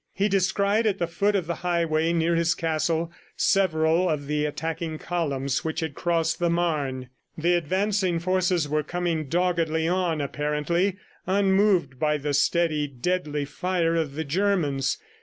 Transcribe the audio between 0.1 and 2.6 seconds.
He descried at the foot of the highway near his